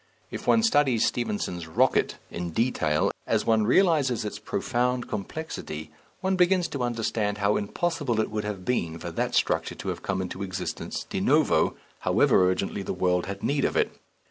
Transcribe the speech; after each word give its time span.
If 0.31 0.47
one 0.47 0.63
studies 0.63 1.05
Stephenson's 1.05 1.67
"Rocket" 1.67 2.17
in 2.31 2.49
detail, 2.49 3.11
as 3.27 3.45
one 3.45 3.67
realizes 3.67 4.25
its 4.25 4.39
profound 4.39 5.07
complexity, 5.07 5.91
one 6.21 6.35
begins 6.35 6.67
to 6.69 6.81
understand 6.81 7.37
how 7.37 7.55
impossible 7.55 8.19
it 8.19 8.31
would 8.31 8.43
have 8.43 8.65
been 8.65 8.97
for 8.97 9.11
that 9.11 9.35
structure 9.35 9.75
to 9.75 9.89
have 9.89 10.01
come 10.01 10.19
into 10.19 10.41
existence 10.41 11.03
de 11.07 11.19
novo, 11.21 11.75
however 11.99 12.49
urgently 12.49 12.81
the 12.81 12.93
world 12.93 13.27
had 13.27 13.43
need 13.43 13.63
of 13.63 13.77
it. 13.77 13.93